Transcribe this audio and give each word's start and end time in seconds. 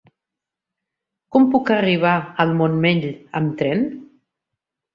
Com 1.35 1.45
puc 1.57 1.69
arribar 1.75 2.15
al 2.45 2.55
Montmell 2.63 3.07
amb 3.43 3.57
tren? 3.63 3.87